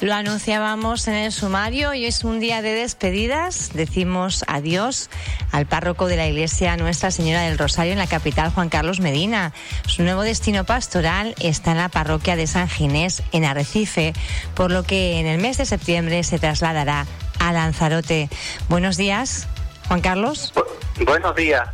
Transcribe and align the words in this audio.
Lo 0.00 0.14
anunciábamos 0.14 1.08
en 1.08 1.14
el 1.14 1.32
sumario 1.32 1.92
y 1.92 2.04
es 2.04 2.22
un 2.22 2.38
día 2.38 2.62
de 2.62 2.72
despedidas. 2.72 3.70
Decimos 3.74 4.44
adiós 4.46 5.10
al 5.50 5.66
párroco 5.66 6.06
de 6.06 6.16
la 6.16 6.28
iglesia 6.28 6.76
Nuestra 6.76 7.10
Señora 7.10 7.42
del 7.42 7.58
Rosario 7.58 7.92
en 7.92 7.98
la 7.98 8.06
capital, 8.06 8.50
Juan 8.50 8.68
Carlos 8.68 9.00
Medina. 9.00 9.52
Su 9.88 10.04
nuevo 10.04 10.22
destino 10.22 10.62
pastoral 10.62 11.34
está 11.40 11.72
en 11.72 11.78
la 11.78 11.88
parroquia 11.88 12.36
de 12.36 12.46
San 12.46 12.68
Ginés, 12.68 13.24
en 13.32 13.44
Arrecife, 13.44 14.12
por 14.54 14.70
lo 14.70 14.84
que 14.84 15.18
en 15.18 15.26
el 15.26 15.40
mes 15.40 15.58
de 15.58 15.66
septiembre 15.66 16.22
se 16.22 16.38
trasladará 16.38 17.04
a 17.40 17.52
Lanzarote. 17.52 18.28
Buenos 18.68 18.96
días, 18.96 19.48
Juan 19.88 20.00
Carlos. 20.00 20.52
buenos 21.04 21.34
días. 21.34 21.68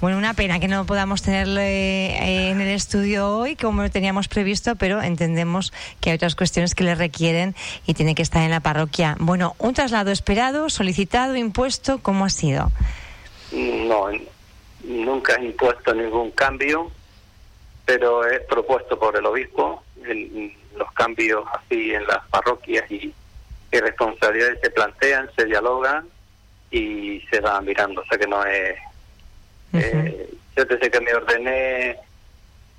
Bueno, 0.00 0.18
una 0.18 0.34
pena 0.34 0.60
que 0.60 0.68
no 0.68 0.84
podamos 0.84 1.22
tenerle 1.22 2.08
eh, 2.08 2.50
en 2.50 2.60
el 2.60 2.68
estudio 2.68 3.30
hoy 3.30 3.56
como 3.56 3.82
lo 3.82 3.90
teníamos 3.90 4.28
previsto, 4.28 4.76
pero 4.76 5.00
entendemos 5.00 5.72
que 6.00 6.10
hay 6.10 6.16
otras 6.16 6.36
cuestiones 6.36 6.74
que 6.74 6.84
le 6.84 6.94
requieren 6.94 7.54
y 7.86 7.94
tiene 7.94 8.14
que 8.14 8.20
estar 8.20 8.42
en 8.42 8.50
la 8.50 8.60
parroquia. 8.60 9.16
Bueno, 9.18 9.56
un 9.58 9.72
traslado 9.72 10.10
esperado, 10.10 10.68
solicitado, 10.68 11.34
impuesto, 11.34 11.98
¿cómo 12.02 12.26
ha 12.26 12.28
sido? 12.28 12.70
No, 13.52 14.08
nunca 14.84 15.36
he 15.36 15.46
impuesto 15.46 15.94
ningún 15.94 16.30
cambio, 16.32 16.90
pero 17.86 18.26
es 18.26 18.40
propuesto 18.42 18.98
por 18.98 19.16
el 19.16 19.24
obispo. 19.24 19.82
los 20.76 20.92
cambios 20.92 21.42
así 21.54 21.94
en 21.94 22.06
las 22.06 22.22
parroquias 22.28 22.90
y, 22.90 23.14
y 23.72 23.80
responsabilidades 23.80 24.60
se 24.60 24.70
plantean, 24.70 25.30
se 25.34 25.46
dialogan 25.46 26.06
y 26.70 27.22
se 27.30 27.40
van 27.40 27.64
mirando. 27.64 28.02
O 28.02 28.04
sea 28.04 28.18
que 28.18 28.26
no 28.26 28.44
es 28.44 28.76
eh, 29.78 30.30
yo 30.56 30.64
desde 30.64 30.90
que 30.90 31.00
me 31.00 31.14
ordené, 31.14 31.96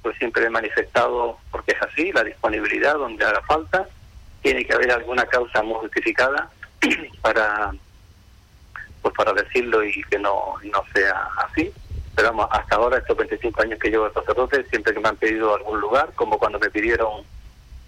pues 0.02 0.18
siempre 0.18 0.46
he 0.46 0.50
manifestado, 0.50 1.38
porque 1.52 1.72
es 1.72 1.82
así, 1.82 2.12
la 2.12 2.24
disponibilidad 2.24 2.96
donde 2.96 3.26
haga 3.26 3.42
falta. 3.42 3.88
Tiene 4.42 4.66
que 4.66 4.74
haber 4.74 4.92
alguna 4.92 5.26
causa 5.26 5.62
muy 5.64 5.76
justificada 5.76 6.50
para 7.22 7.74
pues 9.02 9.14
para 9.16 9.34
decirlo 9.34 9.84
y 9.84 10.04
que 10.10 10.20
no, 10.20 10.56
no 10.64 10.84
sea 10.94 11.30
así. 11.38 11.72
Pero 12.16 12.30
vamos, 12.30 12.48
hasta 12.52 12.76
ahora, 12.76 12.98
estos 12.98 13.16
25 13.16 13.62
años 13.62 13.80
que 13.80 13.90
llevo 13.90 14.08
de 14.08 14.14
sacerdote, 14.14 14.64
siempre 14.70 14.94
que 14.94 15.00
me 15.00 15.10
han 15.10 15.18
pedido 15.18 15.56
algún 15.56 15.80
lugar, 15.80 16.12
como 16.16 16.40
cuando 16.40 16.60
me 16.60 16.70
pidieron 16.70 17.24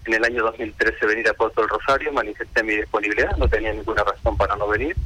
en 0.06 0.14
el 0.14 0.24
año 0.24 0.44
2013 0.44 1.06
venir 1.06 1.28
a 1.28 1.34
Puerto 1.34 1.60
del 1.60 1.70
Rosario, 1.70 2.12
manifesté 2.12 2.62
mi 2.62 2.76
disponibilidad, 2.76 3.36
no 3.36 3.48
tenía 3.48 3.72
ninguna 3.72 4.04
razón 4.04 4.36
para 4.36 4.56
no 4.56 4.68
venir. 4.68 4.96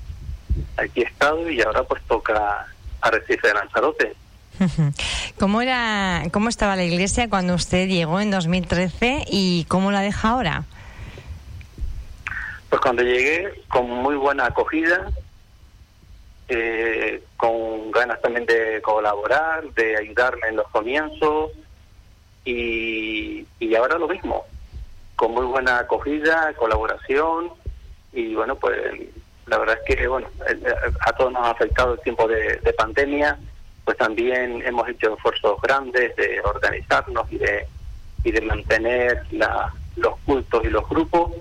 Aquí 0.77 1.03
he 1.03 1.05
estado 1.05 1.49
y 1.49 1.61
ahora 1.63 1.83
pues 1.85 2.03
toca 2.05 2.67
Arrecife 3.05 3.49
de 3.49 3.55
Lanzarote. 3.55 4.17
¿Cómo, 5.39 5.61
era, 5.61 6.23
¿Cómo 6.33 6.49
estaba 6.49 6.75
la 6.75 6.85
iglesia 6.85 7.29
cuando 7.29 7.55
usted 7.55 7.87
llegó 7.87 8.21
en 8.21 8.31
2013 8.31 9.25
y 9.29 9.67
cómo 9.69 9.91
la 9.91 10.01
deja 10.01 10.31
ahora? 10.31 10.65
Pues 12.71 12.81
cuando 12.81 13.03
llegué, 13.03 13.63
con 13.69 13.89
muy 13.89 14.17
buena 14.17 14.47
acogida, 14.47 15.11
eh, 16.49 17.23
con 17.37 17.91
ganas 17.91 18.21
también 18.23 18.47
de 18.47 18.81
colaborar, 18.83 19.65
de 19.75 19.97
ayudarme 19.97 20.49
en 20.49 20.57
los 20.57 20.69
comienzos 20.69 21.51
y, 22.45 23.47
y 23.61 23.75
ahora 23.75 23.99
lo 23.99 24.09
mismo, 24.09 24.45
con 25.15 25.33
muy 25.33 25.45
buena 25.45 25.81
acogida, 25.81 26.53
colaboración 26.55 27.51
y 28.13 28.35
bueno, 28.35 28.57
pues 28.57 28.75
la 29.47 29.59
verdad 29.59 29.79
es 29.85 29.97
que, 29.97 30.07
bueno, 30.09 30.29
a 31.01 31.13
todos 31.13 31.33
nos 31.33 31.47
ha 31.47 31.51
afectado 31.51 31.95
el 31.95 32.01
tiempo 32.01 32.27
de, 32.27 32.59
pandemia, 32.77 33.39
pues 33.85 33.97
también 33.99 34.63
hemos 34.67 34.89
hecho 34.89 35.15
esfuerzos 35.15 35.61
grandes 35.61 36.17
de 36.17 36.41
organizarnos 36.43 37.31
y 37.31 37.39
de, 37.39 37.67
y 38.25 38.33
de 38.33 38.41
mantener 38.41 39.23
la, 39.33 39.73
los 39.97 40.19
cultos 40.21 40.65
y 40.65 40.69
los 40.69 40.89
grupos. 40.89 41.33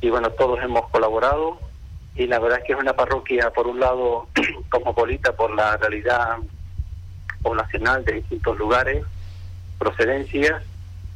Y 0.00 0.10
bueno, 0.10 0.30
todos 0.30 0.62
hemos 0.62 0.88
colaborado. 0.90 1.58
Y 2.14 2.26
la 2.26 2.38
verdad 2.38 2.58
es 2.58 2.66
que 2.66 2.72
es 2.74 2.78
una 2.78 2.94
parroquia, 2.94 3.50
por 3.50 3.66
un 3.66 3.80
lado, 3.80 4.26
cosmopolita 4.70 5.32
por 5.34 5.54
la 5.54 5.76
realidad 5.78 6.36
poblacional 7.42 8.04
de 8.04 8.14
distintos 8.14 8.58
lugares, 8.58 9.04
procedencias, 9.78 10.62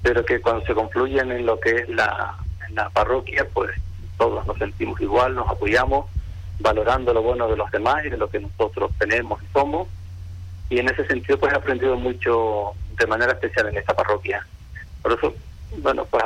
pero 0.03 0.25
que 0.25 0.41
cuando 0.41 0.65
se 0.65 0.75
confluyen 0.75 1.33
en 1.33 1.45
lo 1.45 1.59
que 1.61 1.71
es 1.71 1.89
la, 1.89 2.37
la 2.73 2.89
parroquia, 2.91 3.47
pues 3.53 3.71
todos 4.17 4.47
nos 4.47 4.56
sentimos 4.59 5.00
igual, 5.00 5.34
nos 5.34 5.49
apoyamos 5.49 6.06
valorando 6.60 7.12
lo 7.12 7.22
bueno 7.22 7.48
de 7.48 7.56
los 7.56 7.71
demás 7.71 8.04
y 8.04 8.10
de 8.10 8.16
lo 8.16 8.31
que 8.31 8.41
nosotros 8.41 8.91
tenemos 8.98 9.43
y 9.43 9.47
somos. 9.53 9.88
Y 10.69 10.78
en 10.78 10.88
ese 10.88 11.06
sentido, 11.06 11.38
pues 11.38 11.53
he 11.53 11.56
aprendido 11.56 11.97
mucho 11.97 12.72
de 12.97 13.06
manera 13.06 13.32
especial 13.32 13.69
en 13.69 13.78
esta 13.78 13.94
parroquia. 13.94 14.47
Por 15.03 15.12
eso, 15.12 15.34
bueno, 15.78 16.04
pues 16.04 16.25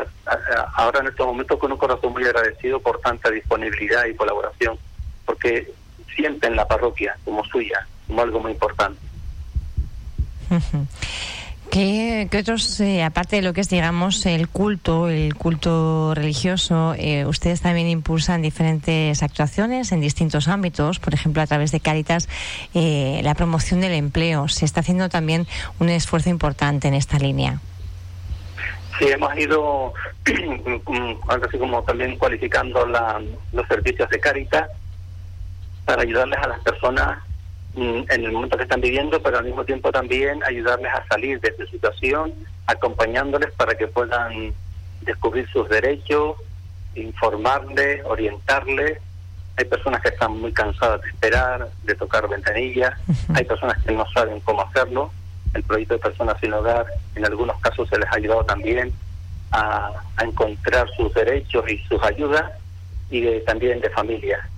ahora 0.74 1.00
en 1.00 1.06
estos 1.06 1.26
momentos 1.26 1.58
con 1.58 1.72
un 1.72 1.78
corazón 1.78 2.12
muy 2.12 2.24
agradecido 2.24 2.80
por 2.80 3.00
tanta 3.00 3.30
disponibilidad 3.30 4.04
y 4.06 4.14
colaboración, 4.14 4.78
porque 5.24 5.72
sienten 6.14 6.56
la 6.56 6.68
parroquia 6.68 7.16
como 7.24 7.44
suya, 7.44 7.86
como 8.06 8.22
algo 8.22 8.40
muy 8.40 8.52
importante. 8.52 9.00
¿Qué, 11.70 12.28
otros, 12.38 12.80
eh, 12.80 13.02
aparte 13.02 13.36
de 13.36 13.42
lo 13.42 13.52
que 13.52 13.60
es, 13.60 13.68
digamos, 13.68 14.24
el 14.26 14.48
culto, 14.48 15.08
el 15.08 15.34
culto 15.34 16.14
religioso, 16.14 16.94
eh, 16.96 17.26
ustedes 17.26 17.62
también 17.62 17.88
impulsan 17.88 18.42
diferentes 18.42 19.22
actuaciones 19.22 19.90
en 19.90 20.00
distintos 20.00 20.46
ámbitos? 20.46 21.00
Por 21.00 21.14
ejemplo, 21.14 21.42
a 21.42 21.46
través 21.46 21.72
de 21.72 21.80
Cáritas, 21.80 22.28
eh, 22.74 23.20
la 23.24 23.34
promoción 23.34 23.80
del 23.80 23.92
empleo. 23.92 24.46
Se 24.48 24.64
está 24.64 24.80
haciendo 24.80 25.08
también 25.08 25.46
un 25.80 25.88
esfuerzo 25.88 26.30
importante 26.30 26.86
en 26.86 26.94
esta 26.94 27.18
línea. 27.18 27.60
Sí, 28.98 29.08
hemos 29.08 29.36
ido, 29.36 29.92
así 31.28 31.58
como 31.58 31.82
también 31.82 32.16
cualificando 32.16 32.86
los 32.86 33.66
servicios 33.66 34.08
de 34.10 34.20
Cáritas 34.20 34.68
para 35.84 36.02
ayudarles 36.02 36.38
a 36.38 36.48
las 36.48 36.60
personas 36.60 37.18
en 37.76 38.24
el 38.24 38.32
momento 38.32 38.56
que 38.56 38.62
están 38.64 38.80
viviendo, 38.80 39.20
pero 39.22 39.38
al 39.38 39.44
mismo 39.44 39.64
tiempo 39.64 39.90
también 39.90 40.42
ayudarles 40.44 40.92
a 40.92 41.06
salir 41.08 41.40
de 41.40 41.48
esa 41.48 41.66
situación, 41.66 42.32
acompañándoles 42.66 43.52
para 43.52 43.74
que 43.74 43.88
puedan 43.88 44.54
descubrir 45.02 45.48
sus 45.50 45.68
derechos, 45.68 46.36
informarles, 46.94 48.04
orientarles. 48.04 48.98
Hay 49.56 49.64
personas 49.64 50.02
que 50.02 50.08
están 50.08 50.38
muy 50.40 50.52
cansadas 50.52 51.02
de 51.02 51.08
esperar, 51.08 51.68
de 51.84 51.94
tocar 51.94 52.28
ventanillas, 52.28 52.94
hay 53.34 53.44
personas 53.44 53.82
que 53.84 53.92
no 53.92 54.04
saben 54.12 54.40
cómo 54.40 54.62
hacerlo. 54.62 55.10
El 55.52 55.62
proyecto 55.62 55.94
de 55.94 56.00
Personas 56.00 56.36
sin 56.40 56.52
Hogar, 56.52 56.86
en 57.14 57.24
algunos 57.24 57.60
casos 57.60 57.88
se 57.88 57.96
les 57.96 58.08
ha 58.08 58.16
ayudado 58.16 58.44
también 58.44 58.92
a, 59.52 59.92
encontrar 60.20 60.88
sus 60.96 61.14
derechos 61.14 61.64
y 61.70 61.78
sus 61.88 62.02
ayudas, 62.02 62.52
y 63.10 63.38
también 63.40 63.80
de 63.80 63.90
familia. 63.90 64.48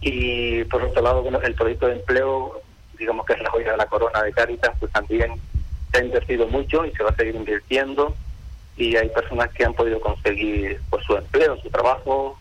Y 0.00 0.62
por 0.64 0.82
otro 0.82 1.02
lado, 1.02 1.40
el 1.42 1.54
proyecto 1.54 1.86
de 1.86 1.94
empleo 1.94 2.62
digamos 2.98 3.26
que 3.26 3.34
es 3.34 3.40
la 3.40 3.50
joya 3.50 3.72
de 3.72 3.76
la 3.76 3.86
corona 3.86 4.22
de 4.22 4.32
Caritas, 4.32 4.76
pues 4.78 4.92
también 4.92 5.32
se 5.90 5.98
ha 5.98 6.04
invertido 6.04 6.46
mucho 6.48 6.84
y 6.84 6.92
se 6.92 7.02
va 7.02 7.10
a 7.10 7.16
seguir 7.16 7.34
invirtiendo 7.34 8.14
y 8.76 8.96
hay 8.96 9.08
personas 9.10 9.50
que 9.52 9.64
han 9.64 9.74
podido 9.74 10.00
conseguir 10.00 10.80
pues, 10.90 11.04
su 11.04 11.16
empleo, 11.16 11.56
su 11.58 11.70
trabajo. 11.70 12.38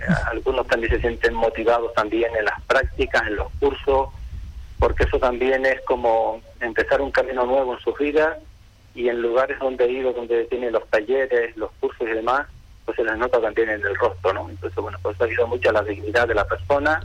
Eh, 0.00 0.04
algunos 0.30 0.66
también 0.66 0.92
se 0.92 1.00
sienten 1.00 1.34
motivados 1.34 1.94
también 1.94 2.34
en 2.36 2.44
las 2.44 2.60
prácticas, 2.62 3.26
en 3.26 3.36
los 3.36 3.50
cursos, 3.58 4.08
porque 4.78 5.04
eso 5.04 5.18
también 5.18 5.64
es 5.64 5.80
como 5.82 6.42
empezar 6.60 7.00
un 7.00 7.10
camino 7.10 7.46
nuevo 7.46 7.74
en 7.74 7.80
su 7.80 7.94
vida 7.94 8.38
y 8.94 9.08
en 9.08 9.22
lugares 9.22 9.58
donde 9.58 9.86
he 9.86 9.92
ido, 9.92 10.12
donde 10.12 10.44
tienen 10.44 10.72
los 10.72 10.86
talleres, 10.88 11.56
los 11.56 11.70
cursos 11.80 12.06
y 12.06 12.12
demás, 12.12 12.46
pues 12.84 12.96
se 12.96 13.04
les 13.04 13.16
nota 13.16 13.40
también 13.40 13.70
en 13.70 13.84
el 13.84 13.94
rostro, 13.96 14.32
¿no? 14.32 14.48
Entonces, 14.48 14.76
bueno, 14.76 14.98
pues 15.02 15.20
ayuda 15.20 15.46
mucho 15.46 15.70
a 15.70 15.72
la 15.72 15.82
dignidad 15.82 16.28
de 16.28 16.34
la 16.34 16.46
persona 16.46 17.00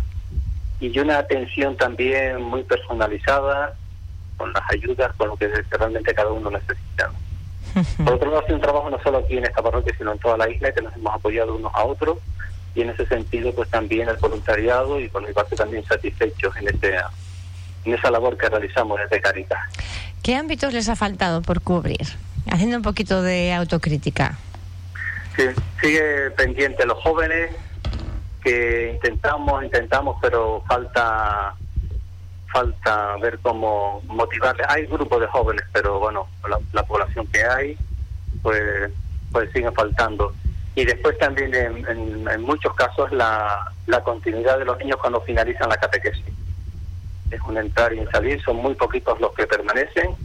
y 0.82 1.00
una 1.00 1.20
atención 1.20 1.78
también 1.78 2.42
muy 2.42 2.64
personalizada 2.64 3.76
con 4.36 4.52
las 4.52 4.64
ayudas, 4.72 5.14
con 5.16 5.30
lo 5.30 5.38
que 5.38 5.48
realmente 5.70 6.14
cada 6.14 6.32
uno 6.32 6.50
necesita. 6.50 7.12
Por 8.04 8.16
otro 8.16 8.32
lado, 8.32 8.44
hace 8.44 8.54
un 8.54 8.62
trabajo 8.62 8.90
no 8.90 9.02
solo 9.04 9.20
aquí 9.20 9.38
en 9.38 9.46
esta 9.46 9.62
parroquia, 9.62 9.94
sino 9.96 10.12
en 10.12 10.20
toda 10.20 10.38
la 10.38 10.50
isla, 10.50 10.74
que 10.74 10.82
nos 10.82 10.94
hemos 10.96 11.14
apoyado 11.14 11.56
unos 11.56 11.72
a 11.76 11.84
otros, 11.84 12.18
y 12.74 12.82
en 12.82 12.90
ese 12.90 13.06
sentido, 13.06 13.54
pues 13.54 13.70
también 13.70 14.10
el 14.10 14.18
voluntariado 14.18 15.00
y 15.00 15.08
por 15.08 15.26
mi 15.26 15.32
parte 15.34 15.56
también 15.56 15.86
satisfechos 15.86 16.56
en, 16.58 16.70
este, 16.70 16.96
en 17.86 17.94
esa 17.94 18.10
labor 18.10 18.36
que 18.36 18.50
realizamos 18.50 19.00
desde 19.00 19.22
Caritas. 19.22 19.60
¿Qué 20.24 20.36
ámbitos 20.36 20.74
les 20.74 20.90
ha 20.90 20.96
faltado 20.96 21.44
por 21.44 21.62
cubrir? 21.62 22.08
Haciendo 22.50 22.78
un 22.78 22.84
poquito 22.84 23.22
de 23.22 23.54
autocrítica. 23.54 24.40
Sí, 25.36 25.44
sigue 25.80 26.32
pendiente 26.32 26.86
los 26.86 26.98
jóvenes, 26.98 27.52
que 28.42 28.92
intentamos, 28.94 29.64
intentamos, 29.64 30.18
pero 30.22 30.64
falta 30.68 31.56
falta 32.52 33.16
ver 33.18 33.40
cómo 33.40 34.02
motivarles. 34.06 34.68
Hay 34.70 34.86
grupos 34.86 35.22
de 35.22 35.28
jóvenes, 35.28 35.64
pero 35.72 36.00
bueno, 36.00 36.28
la, 36.74 36.84
población 36.84 37.26
que 37.28 37.44
hay, 37.44 37.78
pues, 38.42 38.92
pues 39.32 39.50
sigue 39.54 39.72
faltando. 39.72 40.34
Y 40.76 40.86
después 40.86 41.18
también 41.18 41.54
en, 41.54 42.28
en, 42.28 42.42
muchos 42.42 42.74
casos 42.76 43.12
la, 43.12 43.72
la 43.88 44.04
continuidad 44.04 44.60
de 44.60 44.66
los 44.66 44.78
niños 44.80 44.98
cuando 45.00 45.22
finalizan 45.22 45.70
la 45.70 45.78
catequesis. 45.78 46.26
Es 47.30 47.42
un 47.42 47.58
entrar 47.58 47.94
y 47.94 48.00
un 48.00 48.12
salir, 48.12 48.42
son 48.42 48.58
muy 48.58 48.76
poquitos 48.76 49.20
los 49.20 49.34
que 49.34 49.48
permanecen, 49.48 50.16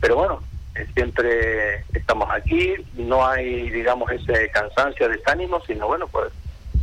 pero 0.00 0.16
bueno, 0.16 0.42
eh, 0.74 0.86
siempre 0.94 1.84
estamos 1.92 2.28
aquí, 2.30 2.74
no 2.94 3.26
hay, 3.26 3.70
digamos, 3.70 4.10
ese 4.10 4.50
cansancio, 4.50 5.08
desánimo, 5.08 5.60
sino 5.66 5.86
bueno, 5.86 6.06
pues 6.08 6.32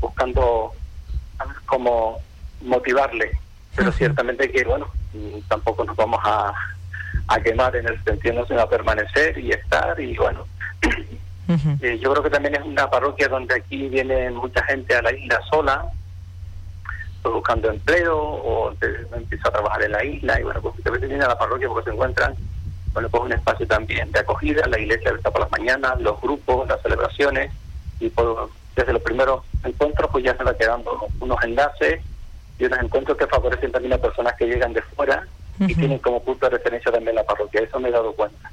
buscando 0.01 0.73
cómo 1.65 2.19
motivarle, 2.61 3.31
pero 3.75 3.91
ciertamente 3.91 4.51
que, 4.51 4.63
bueno, 4.65 4.87
tampoco 5.47 5.85
nos 5.85 5.95
vamos 5.95 6.19
a, 6.23 6.53
a 7.27 7.39
quemar 7.41 7.75
en 7.75 7.87
el 7.87 8.03
sentido, 8.03 8.45
sino 8.45 8.61
a 8.61 8.69
permanecer 8.69 9.37
y 9.37 9.51
estar 9.51 9.99
y, 9.99 10.17
bueno. 10.17 10.45
Eh, 11.81 11.99
yo 12.01 12.11
creo 12.11 12.23
que 12.23 12.29
también 12.29 12.55
es 12.55 12.61
una 12.61 12.89
parroquia 12.89 13.27
donde 13.27 13.55
aquí 13.55 13.89
viene 13.89 14.31
mucha 14.31 14.63
gente 14.63 14.95
a 14.95 15.01
la 15.01 15.11
isla 15.11 15.37
sola, 15.49 15.85
buscando 17.23 17.69
empleo 17.69 18.17
o 18.17 18.73
empieza 19.13 19.49
a 19.49 19.51
trabajar 19.51 19.83
en 19.83 19.91
la 19.91 20.03
isla 20.03 20.39
y 20.39 20.43
bueno, 20.43 20.61
pues 20.61 20.75
a 20.85 20.89
veces 20.89 21.09
vienen 21.09 21.25
a 21.25 21.29
la 21.29 21.37
parroquia 21.37 21.67
porque 21.67 21.89
se 21.89 21.93
encuentran 21.93 22.35
bueno, 22.93 23.09
pues 23.09 23.23
un 23.23 23.33
espacio 23.33 23.67
también 23.67 24.11
de 24.11 24.19
acogida, 24.19 24.67
la 24.67 24.79
iglesia 24.79 25.11
está 25.15 25.31
por 25.31 25.41
las 25.41 25.51
mañanas, 25.51 25.99
los 26.01 26.19
grupos, 26.21 26.67
las 26.67 26.81
celebraciones, 26.81 27.51
y 27.99 28.09
por, 28.09 28.49
desde 28.75 28.93
los 28.93 29.01
primeros 29.01 29.43
encuentros 29.63 30.09
pues 30.11 30.23
ya 30.23 30.35
se 30.35 30.43
van 30.43 30.57
quedando 30.57 31.07
unos 31.19 31.43
enlaces 31.43 32.01
y 32.57 32.65
unos 32.65 32.79
encuentros 32.79 33.17
que 33.17 33.27
favorecen 33.27 33.71
también 33.71 33.93
a 33.93 33.97
personas 33.97 34.33
que 34.37 34.45
llegan 34.45 34.73
de 34.73 34.81
fuera 34.81 35.25
y 35.59 35.75
tienen 35.75 35.99
como 35.99 36.23
punto 36.23 36.47
de 36.47 36.57
referencia 36.57 36.91
también 36.91 37.15
la 37.15 37.23
parroquia, 37.23 37.61
eso 37.61 37.79
me 37.79 37.89
he 37.89 37.91
dado 37.91 38.13
cuenta. 38.13 38.51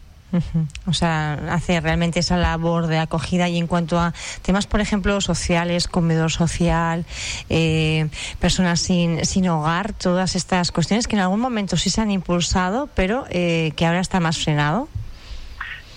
O 0.87 0.93
sea, 0.93 1.35
hace 1.51 1.81
realmente 1.81 2.21
esa 2.21 2.37
labor 2.37 2.87
de 2.87 2.99
acogida 2.99 3.49
y 3.49 3.57
en 3.57 3.67
cuanto 3.67 3.99
a 3.99 4.13
temas, 4.43 4.67
por 4.67 4.81
ejemplo, 4.81 5.21
sociales, 5.23 5.89
comedor 5.89 6.31
social, 6.31 7.07
eh, 7.49 8.09
personas 8.39 8.81
sin, 8.81 9.25
sin 9.25 9.49
hogar, 9.49 9.95
todas 9.95 10.37
estas 10.37 10.71
cuestiones 10.71 11.09
que 11.09 11.17
en 11.17 11.23
algún 11.23 11.41
momento 11.41 11.79
sí 11.79 11.89
se 11.89 12.03
han 12.03 12.11
impulsado, 12.11 12.91
pero 12.95 13.25
eh, 13.31 13.73
que 13.77 13.87
ahora 13.87 14.01
está 14.01 14.21
más 14.21 14.39
frenado. 14.39 14.89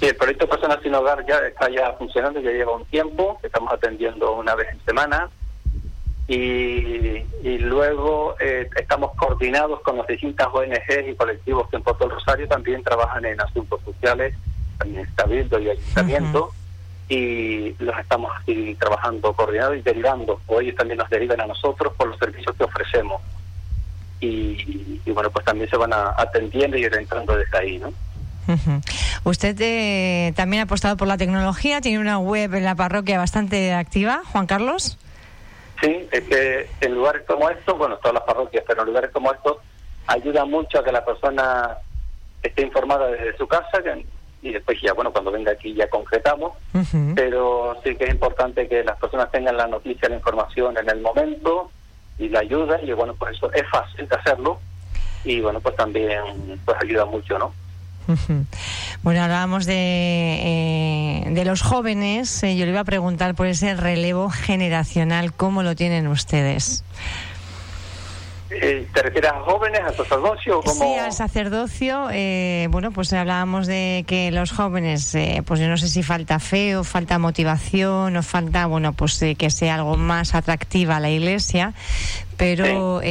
Sí, 0.02 0.08
el 0.08 0.16
proyecto 0.16 0.50
Personas 0.50 0.80
sin 0.82 0.96
Hogar 0.96 1.24
ya 1.28 1.38
está 1.46 1.70
ya 1.70 1.94
funcionando, 1.94 2.40
ya 2.40 2.50
lleva 2.50 2.76
un 2.76 2.86
tiempo, 2.86 3.40
estamos 3.44 3.72
atendiendo 3.72 4.34
una 4.34 4.56
vez 4.56 4.70
en 4.72 4.84
semana 4.84 5.30
y, 6.28 7.24
y 7.44 7.58
luego 7.60 8.36
eh, 8.40 8.68
estamos 8.78 9.16
coordinados 9.16 9.80
con 9.82 9.98
las 9.98 10.08
distintas 10.08 10.48
ONGs 10.52 11.08
y 11.08 11.14
colectivos 11.14 11.70
que 11.70 11.76
en 11.76 11.84
Puerto 11.84 12.10
Rosario 12.10 12.48
también 12.48 12.82
trabajan 12.82 13.26
en 13.26 13.40
asuntos 13.42 13.80
sociales, 13.86 14.34
también 14.80 15.08
Cabildo 15.14 15.60
y 15.60 15.70
Ayuntamiento, 15.70 16.50
y 17.08 17.76
los 17.78 17.96
estamos 18.00 18.32
aquí 18.42 18.74
trabajando 18.80 19.34
coordinados 19.34 19.78
y 19.78 19.82
derivando, 19.82 20.42
o 20.48 20.62
ellos 20.62 20.78
también 20.78 20.98
nos 20.98 21.12
derivan 21.12 21.42
a 21.42 21.46
nosotros 21.46 21.94
por 21.96 22.08
los 22.08 22.18
servicios 22.18 22.56
que 22.56 22.64
ofrecemos. 22.64 23.22
Y, 24.20 25.00
bueno, 25.12 25.30
pues 25.30 25.46
también 25.46 25.70
se 25.70 25.78
van 25.78 25.94
atendiendo 25.94 26.76
y 26.76 26.86
entrando 26.86 27.36
desde 27.36 27.56
ahí, 27.56 27.78
¿no? 27.78 27.94
Usted 29.24 29.56
eh, 29.60 30.34
también 30.36 30.62
ha 30.62 30.64
apostado 30.64 30.98
por 30.98 31.08
la 31.08 31.18
tecnología, 31.18 31.82
tiene 31.82 32.00
una 32.00 32.20
web 32.20 32.54
en 32.54 32.66
la 32.66 32.76
parroquia 32.76 33.18
bastante 33.18 33.74
activa, 33.74 34.22
Juan 34.32 34.48
Carlos. 34.48 34.98
Sí, 35.82 36.08
es 36.12 36.22
que 36.22 36.70
en 36.82 36.96
lugares 36.96 37.24
como 37.28 37.50
estos, 37.50 37.78
bueno, 37.78 37.98
todas 37.98 38.14
las 38.14 38.24
parroquias, 38.24 38.64
pero 38.68 38.82
en 38.82 38.88
lugares 38.88 39.12
como 39.12 39.32
estos, 39.34 39.58
ayuda 40.08 40.46
mucho 40.46 40.80
a 40.80 40.84
que 40.84 40.92
la 40.92 41.04
persona 41.04 41.78
esté 42.44 42.64
informada 42.64 43.08
desde 43.08 43.38
su 43.38 43.48
casa 43.48 43.80
y 44.42 44.52
después 44.52 44.80
ya, 44.82 44.94
bueno, 44.94 45.12
cuando 45.12 45.32
venga 45.32 45.52
aquí 45.52 45.74
ya 45.74 45.90
concretamos, 45.90 46.54
pero 47.16 47.78
sí 47.84 47.96
que 47.96 48.06
es 48.06 48.12
importante 48.12 48.68
que 48.68 48.84
las 48.84 48.98
personas 48.98 49.32
tengan 49.32 49.58
la 49.58 49.68
noticia, 49.68 50.10
la 50.10 50.16
información 50.16 50.78
en 50.78 50.90
el 50.90 51.02
momento 51.02 51.72
y 52.18 52.30
la 52.30 52.40
ayuda 52.40 52.80
y 52.82 52.92
bueno, 52.94 53.16
pues 53.16 53.38
eso 53.38 53.52
es 53.54 53.64
fácil 53.70 54.08
de 54.08 54.16
hacerlo 54.16 54.60
y 55.24 55.42
bueno, 55.42 55.60
pues 55.62 55.76
también 55.76 56.60
pues 56.66 56.78
ayuda 56.82 57.06
mucho, 57.06 57.38
¿no? 57.38 57.54
Bueno, 59.04 59.24
hablábamos 59.24 59.66
de, 59.66 59.74
eh, 59.76 61.24
de 61.32 61.46
los 61.46 61.62
jóvenes. 61.62 62.44
Eh, 62.44 62.56
yo 62.56 62.66
le 62.66 62.72
iba 62.72 62.82
a 62.82 62.86
preguntar 62.86 63.36
por 63.36 63.48
ese 63.48 63.74
relevo 63.76 64.30
generacional, 64.30 65.34
¿cómo 65.34 65.64
lo 65.64 65.76
tienen 65.76 66.08
ustedes? 66.08 66.84
Eh, 68.52 68.88
¿Te 68.94 69.04
refieres 69.04 69.32
a 69.32 69.40
jóvenes, 69.42 69.82
al 69.82 69.96
sacerdocio? 69.96 70.62
Sí, 70.66 70.96
al 70.96 71.14
sacerdocio. 71.14 72.08
bueno, 72.70 72.92
pues 72.92 73.14
hablábamos 73.14 73.68
de 73.68 74.04
que 74.08 74.32
los 74.32 74.52
jóvenes, 74.52 75.16
pues 75.46 75.60
yo 75.60 75.68
no 75.68 75.78
sé 75.78 75.88
si 75.88 76.04
falta 76.04 76.40
fe 76.40 76.76
o 76.76 76.84
falta 76.84 77.18
motivación 77.18 78.18
o 78.18 78.24
falta, 78.24 78.66
bueno, 78.66 78.94
pues 78.94 79.24
que 79.38 79.50
sea 79.50 79.76
algo 79.76 79.98
más 79.98 80.36
atractiva 80.36 80.98
a 80.98 81.00
la 81.00 81.10
iglesia, 81.10 81.74
pero 82.38 83.02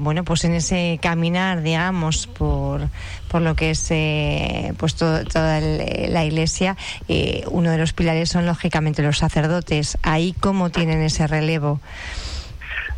bueno, 0.00 0.24
pues 0.24 0.44
en 0.44 0.54
ese 0.54 0.98
caminar, 1.00 1.62
digamos, 1.62 2.26
por, 2.26 2.88
por 3.34 3.42
lo 3.42 3.56
que 3.56 3.70
es 3.70 3.90
eh, 3.90 4.74
pues 4.76 4.94
toda 4.94 5.60
la 5.60 6.24
iglesia, 6.24 6.76
eh, 7.08 7.42
uno 7.50 7.72
de 7.72 7.78
los 7.78 7.92
pilares 7.92 8.28
son 8.28 8.46
lógicamente 8.46 9.02
los 9.02 9.18
sacerdotes. 9.18 9.98
Ahí 10.02 10.36
cómo 10.38 10.70
tienen 10.70 11.02
ese 11.02 11.26
relevo. 11.26 11.80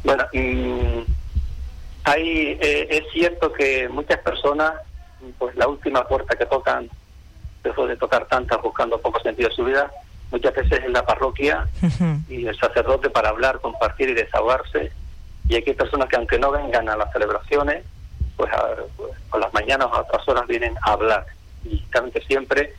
Bueno, 0.05 0.25
mm, 0.35 1.11
ahí 2.07 2.57
eh, 2.61 2.87
es 2.89 3.13
cierto 3.13 3.53
que 3.53 3.89
muchas 3.89 4.19
personas, 4.21 4.73
pues 5.39 5.55
la 5.57 5.69
última 5.69 6.07
puerta 6.07 6.37
que 6.37 6.47
tocan, 6.47 6.89
después 7.63 7.89
de 7.89 7.97
tocar 7.97 8.27
tantas 8.27 8.63
buscando 8.63 9.01
poco 9.01 9.21
sentido 9.21 9.49
de 9.49 9.55
su 9.55 9.65
vida, 9.65 9.91
muchas 10.31 10.55
veces 10.55 10.85
en 10.85 10.93
la 10.93 11.05
parroquia 11.05 11.69
y 12.29 12.47
el 12.47 12.59
sacerdote 12.59 13.11
para 13.11 13.31
hablar, 13.31 13.61
compartir 13.61 14.11
y 14.11 14.15
desahogarse. 14.15 14.93
Y 15.49 15.55
hay 15.57 15.63
personas 15.63 16.09
que 16.09 16.17
aunque 16.17 16.39
no 16.39 16.53
vengan 16.53 16.89
a 16.89 16.97
las 16.97 17.13
celebraciones, 17.13 17.85
pues 18.37 18.53
a, 18.53 18.77
pues, 18.97 19.13
las 19.41 19.53
mañanas 19.53 19.89
a 19.93 20.01
otras 20.01 20.27
horas 20.29 20.47
vienen 20.47 20.75
a 20.83 20.93
hablar 20.93 21.27
y 21.65 21.83
que 22.13 22.21
siempre 22.23 22.75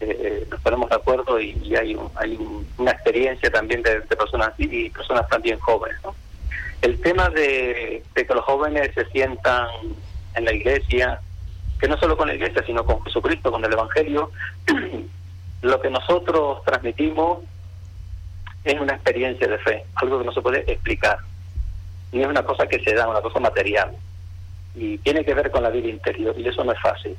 eh, 0.00 0.46
nos 0.50 0.60
ponemos 0.60 0.90
de 0.90 0.96
acuerdo 0.96 1.40
y, 1.40 1.76
hay, 1.76 1.96
hay 2.16 2.38
una 2.78 2.90
experiencia 2.90 3.50
también 3.50 3.82
de, 3.82 4.00
personas 4.00 4.52
y 4.58 4.90
personas 4.90 5.28
también 5.28 5.58
jóvenes. 5.60 5.98
El 6.82 7.00
tema 7.00 7.30
de, 7.30 8.02
que 8.14 8.34
los 8.34 8.44
jóvenes 8.44 8.90
se 8.94 9.04
sientan 9.06 9.68
en 10.34 10.44
la 10.44 10.52
iglesia, 10.52 11.20
que 11.80 11.88
no 11.88 11.96
solo 11.96 12.16
con 12.16 12.28
la 12.28 12.34
iglesia, 12.34 12.62
sino 12.66 12.84
con 12.84 13.02
Jesucristo, 13.04 13.50
con 13.50 13.64
el 13.64 13.72
Evangelio, 13.72 14.30
lo 15.62 15.80
que 15.80 15.90
nosotros 15.90 16.62
transmitimos 16.64 17.38
es 18.64 18.80
una 18.80 18.94
experiencia 18.94 19.46
de 19.46 19.58
fe, 19.58 19.84
algo 19.94 20.18
que 20.18 20.24
no 20.24 20.32
se 20.32 20.42
puede 20.42 20.70
explicar. 20.70 21.18
Y 22.10 22.20
es 22.20 22.26
una 22.26 22.44
cosa 22.44 22.66
que 22.66 22.82
se 22.82 22.94
da, 22.94 23.08
una 23.08 23.22
cosa 23.22 23.40
material 23.40 23.96
y 24.74 24.98
tiene 24.98 25.24
que 25.24 25.34
ver 25.34 25.50
con 25.50 25.62
la 25.62 25.70
vida 25.70 25.88
interior 25.88 26.34
y 26.38 26.48
eso 26.48 26.64
no 26.64 26.72
es 26.72 26.80
fácil. 26.80 27.16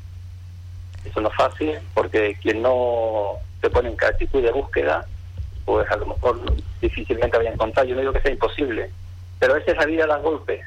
Eso 1.05 1.21
no 1.21 1.29
es 1.29 1.35
fácil 1.35 1.79
porque 1.93 2.37
quien 2.41 2.61
no 2.61 3.33
se 3.61 3.69
pone 3.69 3.89
en 3.89 3.95
actitud 3.95 4.41
de 4.41 4.51
búsqueda, 4.51 5.05
pues 5.65 5.89
a 5.89 5.97
lo 5.97 6.07
mejor 6.07 6.41
difícilmente 6.81 7.37
vaya 7.37 7.51
a 7.51 7.53
encontrar. 7.53 7.85
Yo 7.85 7.95
no 7.95 8.01
digo 8.01 8.13
que 8.13 8.21
sea 8.21 8.31
imposible, 8.31 8.89
pero 9.43 9.55
a 9.55 9.57
veces 9.57 9.75
la 9.75 9.85
vida 9.85 10.07
da 10.07 10.19
golpes. 10.19 10.65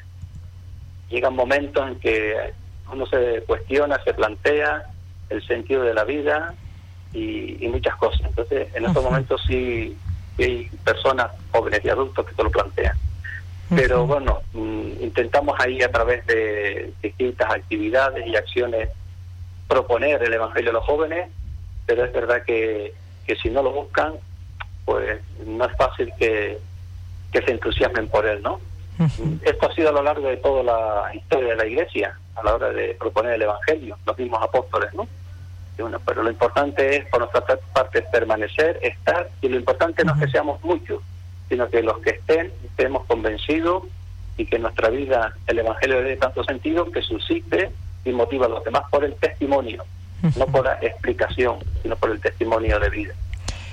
Llegan 1.09 1.33
momentos 1.33 1.87
en 1.87 1.99
que 1.99 2.53
uno 2.93 3.07
se 3.07 3.41
cuestiona, 3.47 3.99
se 4.03 4.13
plantea 4.13 4.85
el 5.31 5.43
sentido 5.47 5.81
de 5.81 5.95
la 5.95 6.03
vida 6.03 6.53
y, 7.11 7.67
muchas 7.71 7.95
cosas. 7.95 8.21
Entonces, 8.27 8.67
en 8.75 8.85
estos 8.85 9.03
momentos 9.03 9.41
sí, 9.47 9.97
hay 10.37 10.69
personas, 10.85 11.31
jóvenes 11.51 11.83
y 11.85 11.89
adultos, 11.89 12.23
que 12.23 12.35
se 12.35 12.43
lo 12.43 12.51
plantean. 12.51 12.95
Pero 13.75 14.05
bueno, 14.05 14.43
mm, 14.53 15.01
intentamos 15.01 15.59
ahí 15.59 15.81
a 15.81 15.91
través 15.91 16.23
de 16.27 16.93
distintas 17.01 17.51
actividades 17.51 18.27
y 18.27 18.35
acciones 18.35 18.89
proponer 19.67 20.21
el 20.21 20.33
Evangelio 20.33 20.69
a 20.69 20.73
los 20.73 20.85
jóvenes, 20.85 21.31
pero 21.87 22.05
es 22.05 22.13
verdad 22.13 22.43
que, 22.45 22.93
que 23.25 23.35
si 23.37 23.49
no 23.49 23.63
lo 23.63 23.71
buscan, 23.71 24.13
pues 24.85 25.19
no 25.47 25.65
es 25.65 25.75
fácil 25.77 26.13
que, 26.19 26.59
que 27.31 27.41
se 27.41 27.53
entusiasmen 27.53 28.07
por 28.07 28.27
él, 28.27 28.43
¿no? 28.43 28.66
Esto 29.43 29.69
ha 29.69 29.75
sido 29.75 29.89
a 29.89 29.91
lo 29.91 30.01
largo 30.01 30.27
de 30.27 30.37
toda 30.37 30.63
la 30.63 31.15
historia 31.15 31.49
de 31.49 31.55
la 31.55 31.65
Iglesia, 31.65 32.17
a 32.35 32.43
la 32.43 32.55
hora 32.55 32.69
de 32.69 32.95
proponer 32.95 33.33
el 33.33 33.43
Evangelio, 33.43 33.97
los 34.05 34.17
mismos 34.17 34.41
apóstoles, 34.41 34.93
¿no? 34.93 35.07
bueno, 35.81 35.99
pero 36.05 36.23
lo 36.23 36.31
importante 36.31 36.97
es, 36.97 37.05
por 37.05 37.19
nuestra 37.19 37.43
parte, 37.73 38.01
permanecer, 38.01 38.79
estar, 38.81 39.29
y 39.41 39.49
lo 39.49 39.57
importante 39.57 40.03
no 40.03 40.13
es 40.15 40.21
que 40.21 40.31
seamos 40.31 40.63
muchos, 40.63 41.01
sino 41.49 41.69
que 41.69 41.83
los 41.83 41.99
que 41.99 42.11
estén 42.11 42.51
estemos 42.63 43.05
convencidos 43.05 43.83
y 44.37 44.45
que 44.45 44.59
nuestra 44.59 44.89
vida 44.89 45.35
el 45.45 45.59
Evangelio 45.59 46.01
dé 46.01 46.17
tanto 46.17 46.43
sentido 46.43 46.91
que 46.91 47.01
suscite 47.01 47.71
y 48.05 48.11
motiva 48.11 48.47
a 48.47 48.49
los 48.49 48.63
demás 48.63 48.83
por 48.89 49.03
el 49.03 49.13
testimonio, 49.15 49.83
no 50.35 50.45
por 50.47 50.65
la 50.65 50.73
explicación, 50.81 51.57
sino 51.83 51.95
por 51.95 52.11
el 52.11 52.19
testimonio 52.21 52.79
de 52.79 52.89
vida. 52.89 53.13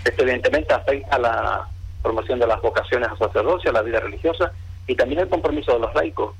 Esto 0.04 0.22
evidentemente 0.22 0.74
afecta 0.74 1.16
a 1.16 1.18
la 1.18 1.68
promoción 2.02 2.38
de 2.38 2.46
las 2.46 2.60
vocaciones 2.60 3.08
a 3.08 3.16
sacerdocio, 3.16 3.70
a 3.70 3.72
la 3.72 3.82
vida 3.82 4.00
religiosa 4.00 4.52
y 4.86 4.94
también 4.94 5.20
el 5.20 5.28
compromiso 5.28 5.72
de 5.72 5.80
los 5.80 5.94
laicos. 5.94 6.34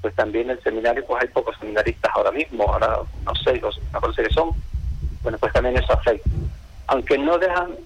Pues 0.00 0.14
también 0.14 0.46
en 0.46 0.56
el 0.56 0.62
seminario 0.62 1.04
pues 1.06 1.22
hay 1.22 1.28
pocos 1.28 1.56
seminaristas 1.58 2.10
ahora 2.14 2.32
mismo, 2.32 2.64
ahora 2.64 3.00
no 3.24 3.34
sé, 3.34 3.56
los, 3.56 3.78
parece 3.92 4.22
que 4.22 4.32
son. 4.32 4.50
Bueno, 5.22 5.36
pues 5.38 5.52
también 5.52 5.76
eso 5.76 5.92
afecta. 5.92 6.30
Aunque 6.86 7.18
no 7.18 7.36
dejan 7.38 7.76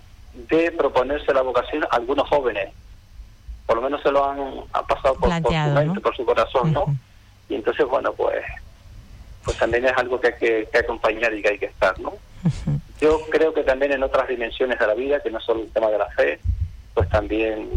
de 0.49 0.71
proponerse 0.73 1.35
la 1.35 1.43
vocación 1.43 1.85
algunos 1.91 2.29
jóvenes, 2.29 2.73
por 3.67 3.77
lo 3.77 3.83
menos 3.83 4.03
se 4.03 4.13
lo 4.13 4.25
han, 4.25 4.39
pasado 4.87 5.15
por, 5.15 5.31
su 5.31 5.51
mente, 5.75 6.01
por 6.01 6.17
su 6.17 6.25
corazón, 6.25 6.73
¿no? 6.73 6.85
Y 7.49 7.57
entonces, 7.57 7.87
bueno, 7.87 8.13
pues 8.13 8.45
pues 9.45 9.59
también 9.59 9.85
es 9.85 9.93
algo 9.97 10.21
que 10.21 10.29
hay 10.29 10.67
que, 10.71 10.79
acompañar 10.79 11.33
y 11.35 11.43
que 11.43 11.51
hay 11.51 11.59
que 11.59 11.67
estar, 11.67 11.99
¿no? 12.01 12.15
Yo 13.01 13.21
creo 13.31 13.53
que 13.53 13.63
también 13.63 13.93
en 13.93 14.03
otras 14.03 14.29
dimensiones 14.29 14.79
de 14.79 14.87
la 14.87 14.95
vida, 14.95 15.21
que 15.21 15.31
no 15.31 15.41
solo 15.41 15.63
el 15.63 15.71
tema 15.71 15.89
de 15.89 15.99
la 15.99 16.07
fe, 16.11 16.41
pues 16.95 17.09
también 17.11 17.69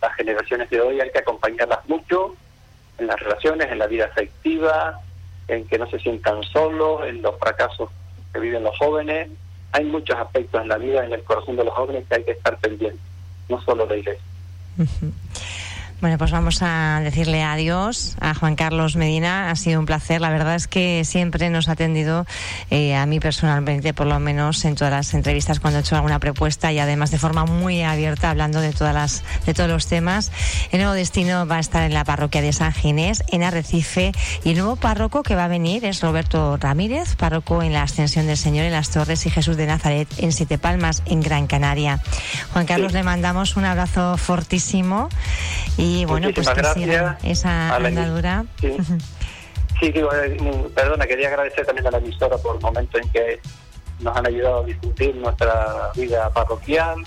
las 0.00 0.14
generaciones 0.14 0.70
de 0.70 0.80
hoy 0.80 1.00
hay 1.00 1.10
que 1.10 1.18
acompañarlas 1.18 1.80
mucho 1.88 2.34
en 2.98 3.06
las 3.06 3.18
relaciones, 3.20 3.70
en 3.70 3.78
la 3.78 3.86
vida 3.86 4.06
afectiva, 4.06 5.00
en 5.48 5.66
que 5.66 5.78
no 5.78 5.88
se 5.90 5.98
sientan 5.98 6.42
solos, 6.44 7.02
en 7.06 7.22
los 7.22 7.38
fracasos 7.38 7.90
que 8.32 8.40
viven 8.40 8.62
los 8.62 8.76
jóvenes. 8.78 9.28
Hay 9.72 9.84
muchos 9.84 10.16
aspectos 10.16 10.62
en 10.62 10.68
la 10.68 10.78
vida, 10.78 11.04
en 11.04 11.12
el 11.12 11.22
corazón 11.22 11.56
de 11.56 11.64
los 11.64 11.74
jóvenes 11.74 12.04
que 12.08 12.16
hay 12.16 12.24
que 12.24 12.32
estar 12.32 12.56
pendientes, 12.58 13.00
no 13.48 13.60
solo 13.62 13.86
de 13.86 13.98
iglesia. 13.98 14.24
Bueno, 16.00 16.16
pues 16.16 16.30
vamos 16.30 16.62
a 16.62 17.00
decirle 17.02 17.42
adiós 17.42 18.14
a 18.20 18.32
Juan 18.32 18.54
Carlos 18.54 18.94
Medina. 18.94 19.50
Ha 19.50 19.56
sido 19.56 19.80
un 19.80 19.86
placer. 19.86 20.20
La 20.20 20.30
verdad 20.30 20.54
es 20.54 20.68
que 20.68 21.04
siempre 21.04 21.50
nos 21.50 21.68
ha 21.68 21.72
atendido, 21.72 22.24
eh, 22.70 22.94
a 22.94 23.04
mí 23.04 23.18
personalmente, 23.18 23.92
por 23.94 24.06
lo 24.06 24.20
menos 24.20 24.64
en 24.64 24.76
todas 24.76 24.92
las 24.92 25.12
entrevistas 25.12 25.58
cuando 25.58 25.80
he 25.80 25.82
hecho 25.82 25.96
alguna 25.96 26.20
propuesta 26.20 26.70
y 26.70 26.78
además 26.78 27.10
de 27.10 27.18
forma 27.18 27.46
muy 27.46 27.82
abierta, 27.82 28.30
hablando 28.30 28.60
de 28.60 28.72
todas 28.72 28.94
las, 28.94 29.24
de 29.44 29.54
todos 29.54 29.68
los 29.68 29.88
temas. 29.88 30.30
El 30.70 30.78
nuevo 30.78 30.94
destino 30.94 31.48
va 31.48 31.56
a 31.56 31.60
estar 31.60 31.82
en 31.82 31.94
la 31.94 32.04
parroquia 32.04 32.42
de 32.42 32.52
San 32.52 32.72
Ginés, 32.72 33.24
en 33.32 33.42
Arrecife, 33.42 34.12
y 34.44 34.50
el 34.50 34.58
nuevo 34.58 34.76
párroco 34.76 35.24
que 35.24 35.34
va 35.34 35.46
a 35.46 35.48
venir 35.48 35.84
es 35.84 36.00
Roberto 36.00 36.58
Ramírez, 36.58 37.16
párroco 37.16 37.60
en 37.60 37.72
la 37.72 37.82
Ascensión 37.82 38.28
del 38.28 38.36
Señor 38.36 38.66
en 38.66 38.72
las 38.72 38.90
Torres 38.90 39.26
y 39.26 39.30
Jesús 39.30 39.56
de 39.56 39.66
Nazaret 39.66 40.06
en 40.18 40.30
Siete 40.30 40.58
Palmas, 40.58 41.02
en 41.06 41.22
Gran 41.22 41.48
Canaria. 41.48 42.00
Juan 42.52 42.66
Carlos, 42.66 42.92
le 42.92 43.02
mandamos 43.02 43.56
un 43.56 43.64
abrazo 43.64 44.16
fortísimo 44.16 45.08
y 45.76 45.87
y 45.88 46.04
bueno, 46.04 46.28
pues 46.34 46.48
gracias 46.54 47.16
esa 47.24 47.76
andadura. 47.76 48.44
Sí. 48.60 48.76
sí, 49.80 49.92
eh, 49.94 50.68
perdona, 50.74 51.06
quería 51.06 51.28
agradecer 51.28 51.64
también 51.64 51.86
a 51.86 51.90
la 51.90 51.98
emisora 51.98 52.36
por 52.38 52.56
el 52.56 52.62
momento 52.62 52.98
en 52.98 53.08
que 53.10 53.40
nos 54.00 54.16
han 54.16 54.26
ayudado 54.26 54.62
a 54.62 54.66
discutir 54.66 55.14
nuestra 55.16 55.90
vida 55.94 56.30
parroquial 56.30 57.04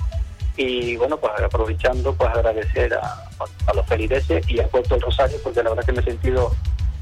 y 0.57 0.95
bueno, 0.97 1.17
pues 1.17 1.31
aprovechando, 1.41 2.13
pues 2.13 2.29
agradecer 2.29 2.93
a, 2.93 3.29
los 3.73 3.85
feligreses 3.87 4.47
y 4.49 4.59
a 4.59 4.67
Puerto 4.67 4.95
del 4.95 5.01
Rosario 5.01 5.37
porque 5.43 5.63
la 5.63 5.69
verdad 5.69 5.85
que 5.85 5.91
me 5.93 6.01
he 6.01 6.03
sentido 6.03 6.53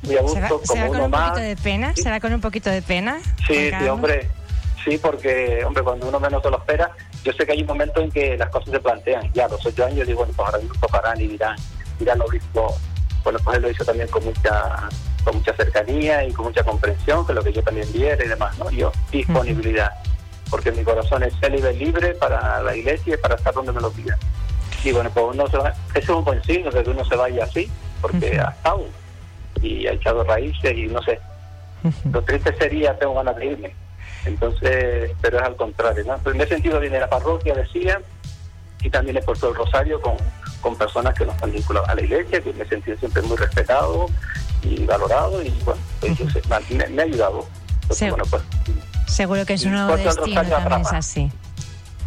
muy 0.03 0.17
a 0.17 0.21
gusto. 0.21 0.62
¿Se 0.63 0.79
va, 0.79 0.88
con 0.88 1.01
un 1.01 1.12
poquito 1.12 1.39
de 1.39 1.55
pena? 1.55 1.93
¿Se 1.95 2.09
va 2.09 2.19
con 2.19 2.33
un 2.33 2.41
poquito 2.41 2.69
de 2.69 2.81
pena? 2.81 3.19
Sí, 3.48 3.71
sí, 3.71 3.88
hombre, 3.88 4.29
sí, 4.83 4.98
porque 4.98 5.63
hombre, 5.65 5.83
cuando 5.83 6.07
uno 6.07 6.19
menos 6.19 6.43
se 6.43 6.50
lo 6.50 6.57
espera, 6.57 6.91
yo 7.23 7.33
sé 7.33 7.45
que 7.45 7.51
hay 7.51 7.61
un 7.61 7.67
momento 7.67 8.01
en 8.01 8.11
que 8.11 8.38
las 8.38 8.49
cosas 8.49 8.71
se 8.71 8.79
plantean. 8.79 9.31
Ya 9.33 9.45
a 9.45 9.49
los 9.49 9.65
ocho 9.65 9.85
años 9.85 10.07
digo, 10.07 10.19
bueno, 10.19 10.33
pues 10.35 10.45
ahora 10.47 10.59
mismo 10.59 10.75
tocarán 10.79 11.19
y 11.19 11.27
dirán, 11.27 11.57
dirán 11.99 12.19
lo 12.19 12.27
mismo. 12.27 12.75
Bueno, 13.23 13.39
pues 13.43 13.57
él 13.57 13.63
lo 13.63 13.69
hizo 13.69 13.83
también 13.83 14.07
con 14.07 14.23
mucha 14.23 14.89
con 15.23 15.35
mucha 15.35 15.53
cercanía 15.53 16.23
y 16.23 16.31
con 16.31 16.45
mucha 16.45 16.63
comprensión, 16.63 17.27
que 17.27 17.33
lo 17.33 17.43
que 17.43 17.51
yo 17.51 17.61
también 17.61 17.91
viera 17.91 18.23
y 18.23 18.29
demás, 18.29 18.57
¿no? 18.57 18.69
Yo, 18.71 18.89
disponibilidad, 19.11 19.91
porque 20.49 20.71
mi 20.71 20.81
corazón 20.81 21.23
es 21.23 21.33
libre, 21.51 21.73
libre 21.73 22.13
para 22.13 22.63
la 22.63 22.73
iglesia 22.73 23.15
y 23.15 23.17
para 23.17 23.35
estar 23.35 23.53
donde 23.53 23.73
me 23.73 23.81
lo 23.81 23.91
pida. 23.91 24.17
Y 24.81 24.93
bueno, 24.93 25.09
pues 25.13 25.25
uno 25.33 25.45
se 25.47 25.57
va, 25.57 25.73
ese 25.89 25.99
es 25.99 26.09
un 26.09 26.23
buen 26.23 26.41
signo 26.43 26.71
de 26.71 26.83
que 26.83 26.89
uno 26.89 27.03
se 27.03 27.17
vaya 27.17 27.43
así, 27.43 27.69
porque 28.01 28.39
ha 28.39 28.51
estado 28.51 28.85
y 29.61 29.88
ha 29.88 29.91
echado 29.91 30.23
raíces 30.23 30.77
y 30.77 30.88
no 30.88 31.01
sé. 31.01 31.19
Lo 32.11 32.21
triste 32.23 32.55
sería, 32.57 32.97
tengo 32.97 33.15
ganas 33.15 33.35
de 33.35 33.45
irme 33.45 33.75
entonces, 34.25 35.11
pero 35.21 35.38
es 35.38 35.43
al 35.43 35.55
contrario, 35.55 36.03
¿no? 36.05 36.17
Pero 36.23 36.35
en 36.35 36.41
ese 36.41 36.55
sentido 36.55 36.79
viene 36.79 36.99
la 36.99 37.09
parroquia, 37.09 37.53
decía, 37.55 38.01
y 38.81 38.89
también 38.89 39.17
he 39.17 39.21
puesto 39.21 39.49
el 39.49 39.55
rosario 39.55 40.01
con, 40.01 40.15
con 40.61 40.75
personas 40.75 41.13
que 41.13 41.25
nos 41.25 41.41
han 41.41 41.51
vinculado 41.51 41.88
a 41.88 41.95
la 41.95 42.01
iglesia, 42.01 42.41
que 42.41 42.53
me 42.53 42.63
he 42.63 42.67
sentido 42.67 42.97
siempre 42.97 43.21
muy 43.21 43.38
respetado 43.38 44.07
y 44.63 44.85
valorado, 44.85 45.41
y 45.41 45.49
bueno, 45.63 45.81
pues 45.99 46.49
me, 46.89 47.01
ha 47.01 47.05
ayudado. 47.05 47.47
Pues, 47.88 47.99
Seguro 49.07 49.45
que 49.45 49.53
en 49.53 49.59
su 49.59 49.69
nuevo 49.69 49.97
destino 49.97 50.43
también 50.43 50.81
es 50.81 50.93
así. 50.93 51.31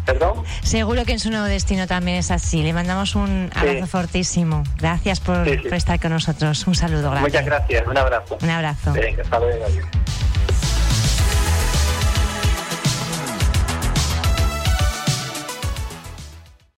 ¿Perdón? 0.05 0.43
Seguro 0.63 1.05
que 1.05 1.13
en 1.13 1.19
su 1.19 1.29
nuevo 1.29 1.45
destino 1.45 1.87
también 1.87 2.17
es 2.17 2.29
así. 2.29 2.61
Le 2.61 2.73
mandamos 2.73 3.15
un 3.15 3.49
abrazo 3.55 3.87
fortísimo. 3.87 4.63
Gracias 4.77 5.21
por, 5.21 5.47
estar 5.47 5.99
con 5.99 6.11
nosotros. 6.11 6.67
Un 6.67 6.75
saludo. 6.75 7.11
Muchas 7.11 7.45
gracias. 7.45 7.87
Un 7.87 7.97
abrazo. 7.97 8.37
Un 8.41 8.49
abrazo. 8.49 8.93
Venga, 8.93 9.23
hasta 9.23 9.39
luego. 9.39 9.65